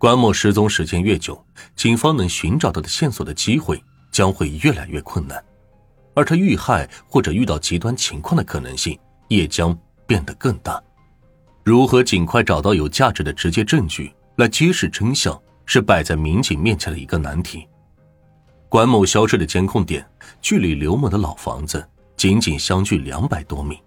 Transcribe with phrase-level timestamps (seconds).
[0.00, 1.38] 管某失踪时间越久，
[1.76, 3.78] 警方能寻找到的线索的机会
[4.10, 5.44] 将会越来越困难，
[6.14, 10.82] 而他遇害或者遇到极端情况的可能性也将变得更大。
[11.62, 17.68] 如何尽快找到有价值的直接证据来揭示真相，是摆在民警面前的一个难题。
[18.70, 20.02] 管某消失的监控点
[20.40, 21.86] 距离刘某的老房子
[22.16, 23.78] 仅仅相距两百多米，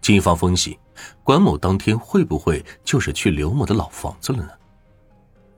[0.00, 0.76] 警方分析，
[1.22, 4.50] 管某当天会不会就是去刘某的老房子了呢？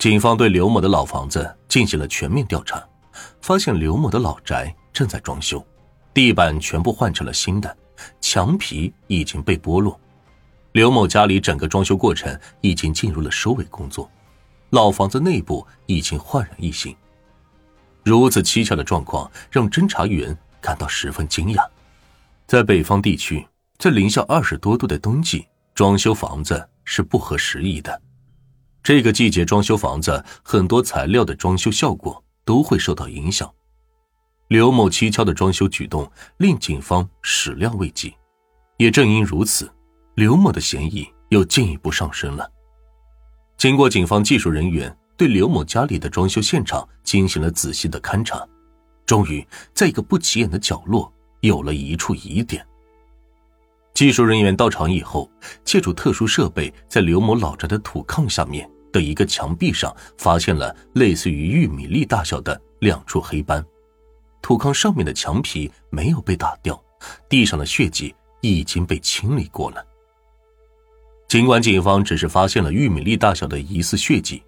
[0.00, 2.82] 警方对刘某的老房子进行了全面调查，
[3.42, 5.62] 发现刘某的老宅正在装修，
[6.14, 7.76] 地板全部换成了新的，
[8.18, 10.00] 墙皮已经被剥落。
[10.72, 14.10] 刘某家里整个装修过程已经进入了收尾工作，
[14.70, 16.96] 老房子内部已经焕然一新。
[18.02, 21.62] 如此蹊跷的状况让侦查员感到十分惊讶。
[22.46, 28.00] 在北方地区，在零下二十多度的冬季，装修房子是不合时宜的。
[28.82, 33.50] 这个季节装修房子，很多材料的装修效果都会受到影响。
[34.48, 38.14] 刘某蹊跷的装修举动令警方始料未及，
[38.78, 39.70] 也正因如此，
[40.14, 42.50] 刘某的嫌疑又进一步上升了。
[43.56, 48.44] 经过警方技术人员对刘某家里的装修现场进行了仔细的勘查，
[49.04, 52.66] 终于在一个不起眼的角落有了一处疑点。
[54.00, 55.30] 技术人员到场以后，
[55.62, 63.62] 借助特殊设备，在刘某老宅的土炕下面的一个墙壁上，发现了类似于玉米粒大小的两处黑斑。
[64.40, 66.82] 土炕上面的墙皮没有被打掉，
[67.28, 69.84] 地上的血迹已经被清理过了。
[71.28, 74.42] 尽管警方只是发现了玉米粒大小的疑似血迹，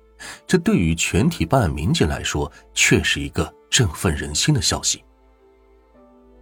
[0.47, 5.05] 这对于全体办案民警来说，却是一个振奋人心的消息。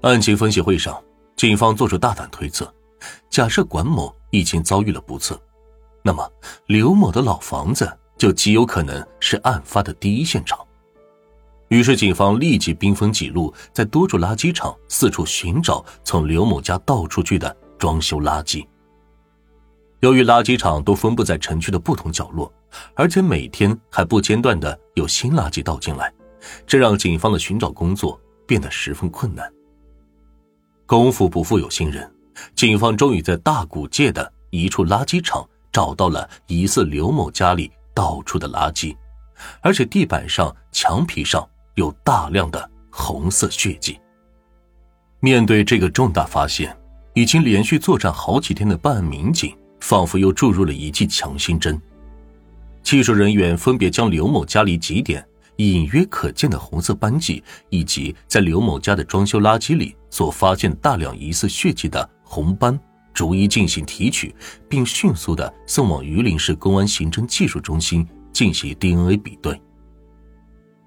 [0.02, 1.02] 案情分析会上，
[1.34, 2.72] 警方做出大胆推测。
[3.28, 5.40] 假设管某已经遭遇了不测，
[6.02, 6.30] 那么
[6.66, 10.58] 刘某的老房子就极有可能是案发的第一现场。
[11.68, 18.66] 于是，警方立即兵分几路，在多处垃圾场四处寻找从刘某家倒出去的装修垃圾。
[20.00, 22.52] 由于垃圾场都分布在城区的不同角落，
[22.94, 26.12] 而且每天还不间断的有新垃圾倒进来，
[26.66, 29.48] 这让警方的寻找工作变得十分困难。
[30.86, 32.10] 功夫不负有心人。
[32.54, 38.96] 警方终于在大古界的一处垃圾场找到了疑似刘某家里倒出的垃圾，
[39.60, 43.98] 而且地板上、墙皮上有大量的红色血迹。
[45.20, 46.76] 面对这个重大发现，
[47.14, 51.80] 已经连续作战好几天的办案民警仿佛又注入了一剂强心针。
[52.82, 55.24] 技术人员分别将刘某家里几点
[55.56, 62.08] 隐约可见的红色斑迹，以及在刘某家的装修垃圾里所发现大量疑似血迹的。
[62.30, 62.78] 红斑
[63.12, 64.32] 逐一进行提取，
[64.68, 69.60] 并迅速的送往榆林市公安刑侦技术中心进行 DNA 比对。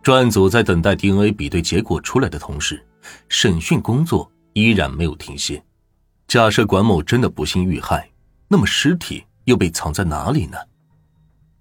[0.02, 2.82] 专案组在等待 DNA 比对结果出来的同时，
[3.28, 5.62] 审讯工作依然没有停歇。
[6.30, 8.10] 假设管某真的不幸遇害，
[8.48, 10.58] 那么尸体又被藏在哪里呢？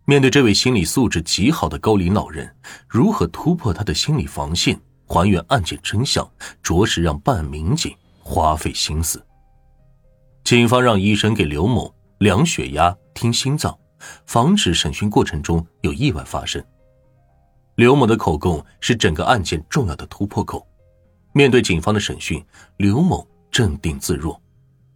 [0.04, 2.48] 面对这位心理素质极好的高龄老人，
[2.86, 6.24] 如何突破他的心理防线，还原案件真相，
[6.62, 9.20] 着实让办案民警花费心思。
[10.44, 13.78] 警方让医生给刘某量血压、听心脏，
[14.26, 16.62] 防止审讯过程中有意外发生。
[17.76, 20.66] 刘某的口供是整个案件重要的突破口。
[21.32, 22.44] 面对警方的审讯，
[22.76, 24.38] 刘某镇定自若。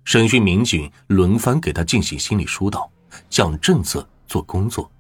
[0.04, 2.90] 审讯民警轮番给他进行心理疏导，
[3.30, 4.90] 讲政策、做工作，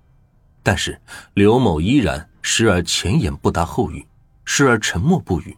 [0.62, 0.98] 但是
[1.34, 4.06] 刘某依然时而前言不搭后语，
[4.44, 5.56] 时而沉默不语，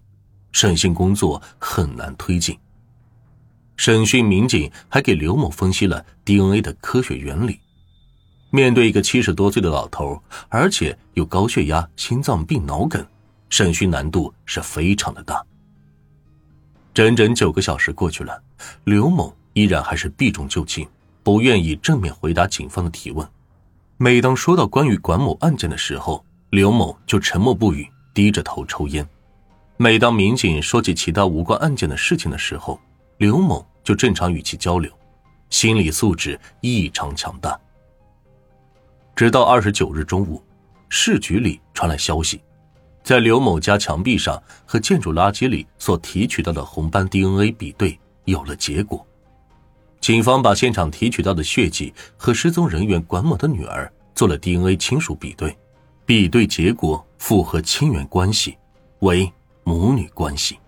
[0.51, 2.59] 审讯工作很难推进。
[3.79, 7.61] 审讯民警还给刘某分析了 DNA 的科学原理。
[8.51, 13.07] 面对一个七十多岁的老头，而且有高血压、心脏病、脑梗，
[13.49, 15.41] 审讯难度是非常的大。
[16.93, 18.43] 整整九个小时过去了，
[18.83, 20.85] 刘某依然还是避重就轻，
[21.23, 23.27] 不愿意正面回答警方的提问。
[23.97, 29.09] 每当说到关于管某案件的时候，刘某就沉默不语，低着头抽烟。
[29.77, 32.81] 每当民警说起其他无关案件的事情的时候，
[33.19, 34.93] 刘某就正常与其交流，
[35.49, 37.59] 心理素质异常强大。
[39.17, 40.45] 直到二十九日中午，
[40.91, 42.43] 市局里传来消息，
[43.03, 49.03] 在刘某家墙壁上和建筑垃圾里所提取到的红斑 DNA 比对有了结果。
[50.03, 55.57] 警方把现场提取到的血迹和失踪人员管某的女儿做了 DNA 亲属比对，
[56.05, 58.59] 比对结果符合亲缘关系，
[58.99, 59.33] 为
[59.65, 60.59] 母女关系。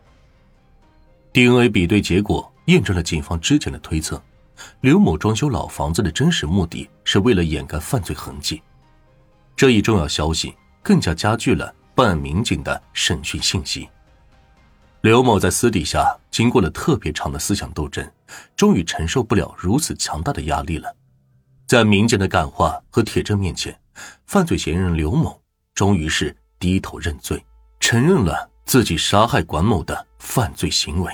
[1.35, 4.23] DNA 比对结果验证了警方之前的推测：
[4.81, 8.63] 刘某装修老房子的真实目的是为了掩盖犯罪痕迹。
[9.57, 13.89] 这一重要消息更加加剧了办案民警的审讯信息。
[15.01, 18.09] 刘某在私底下经过了特别长的思想斗争，
[18.55, 20.95] 终于承受不了如此强大的压力了。
[21.67, 23.77] 在民警的感化和铁证面前，
[24.27, 25.41] 犯罪嫌疑人刘某
[25.75, 27.45] 终于是低头认罪，
[27.81, 31.13] 承认了自己杀害管某的犯罪行为。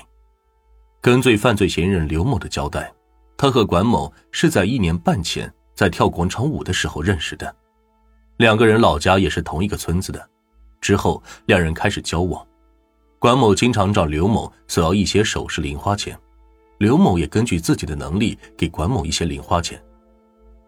[1.06, 2.92] 根据犯罪嫌疑人刘某的交代，
[3.36, 7.54] 他和管某是在一年半前在跳广场舞的时候认识的，
[8.38, 10.28] 两个人老家也是同一个村子的。
[10.80, 12.44] 之后，两人开始交往。
[13.20, 16.18] 管某经常找刘某索要一些首饰零花钱，
[16.78, 19.80] 刘某也根据自己的能力给管某一些零花钱。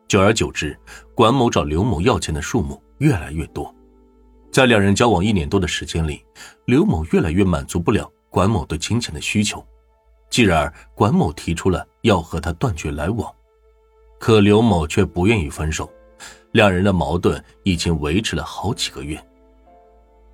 [0.07, 0.79] 久而久之，
[1.17, 3.75] 管某找刘某要钱的数目越来越多。
[4.53, 6.25] 在两人交往一年多的时间里，
[6.67, 9.67] 刘某越来越满足不了管某对金钱的需求，
[10.31, 13.33] 继而管某提出了要和他断绝来往，
[14.19, 15.91] 可刘某却不愿意分手。
[16.53, 19.23] 两人的矛盾已经维持了好几个月。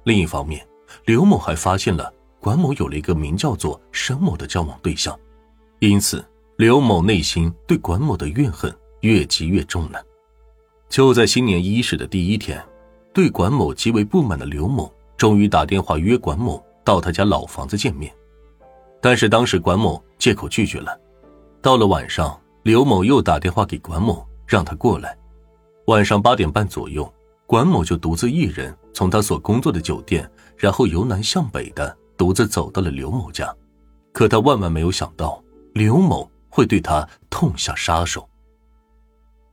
[0.05, 0.67] 另一方面，
[1.07, 5.19] 刘某还发现了管某有了一个名叫做沈某的交往对象，
[5.81, 6.25] 因此
[6.57, 10.01] 刘某内心对管某的怨恨越积越重了。
[10.89, 12.65] 就在新年伊始的第一天，
[13.13, 18.15] 对管某极为不满的刘某终于打电话约管某到他家老房子见面，
[19.05, 20.99] 但是当时管某借口拒绝了。
[21.61, 25.15] 到了晚上，刘某又打电话给管某让他过来。
[25.89, 27.13] 晚上八点半左右，
[27.45, 30.27] 管某就独自一人从他所工作的酒店。
[30.57, 33.55] 然后由南向北的独自走到了刘某家，
[34.11, 35.43] 可他万万没有想到
[35.75, 38.27] 刘某会对他痛下杀手。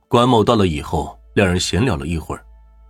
[0.08, 2.42] 管某到了以后，两人闲聊了一会儿，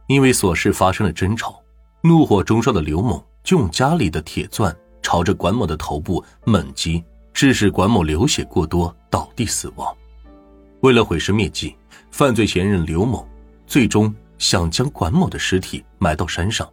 [0.07, 1.61] 因为琐事发生了争吵，
[2.05, 4.73] 怒火中烧的刘某就用家里的铁钻
[5.13, 7.05] 朝着管某的头部猛击，
[7.35, 9.95] 致使管某流血过多倒地死亡。
[10.81, 11.77] 为了毁尸灭迹，
[12.11, 13.29] 犯罪嫌疑人刘某
[13.67, 16.67] 最终想将管某的尸体埋到山上。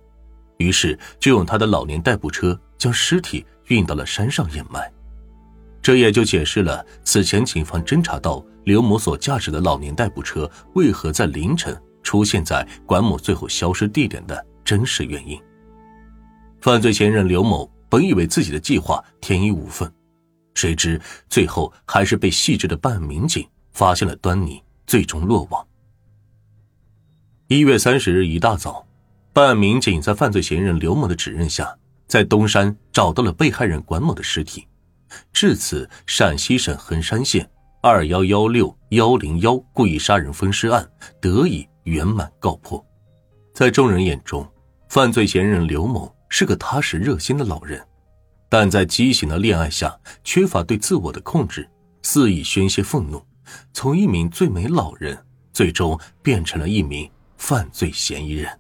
[0.56, 4.90] 于是就用他的老年代步车将尸体运到了山上掩埋，
[5.82, 15.38] 这也就解释了此前警方侦查到刘某所驾驶的老年代步车为何在凌晨出现在管某最后消失地点的真实原因。
[16.62, 19.92] 犯罪嫌疑人刘某本以为自己的计划天衣无缝，
[20.54, 25.66] 谁知最后还是被细致的办案民警发现了端倪，最终落网。
[27.48, 28.86] 一月三十日一大早。
[29.32, 31.74] 办案民警在犯罪嫌疑人刘某的指认下，
[32.08, 34.68] 在东山找到了被害人管某的尸体。
[35.32, 37.48] 至此，陕西省横山县
[37.82, 40.86] 二幺幺六幺零幺故意杀人分尸案
[41.22, 42.84] 得以圆满告破。
[43.54, 44.46] 在众人眼中，
[44.90, 47.86] 犯罪嫌疑人刘某是个踏实热心的老人，
[48.48, 51.70] 但在畸形的恋爱下，缺乏对自我的控制，
[52.04, 53.22] 肆意宣泄愤怒，
[53.74, 55.18] 从一名最美老人，
[55.52, 58.60] 最终变成了一名犯罪嫌疑人。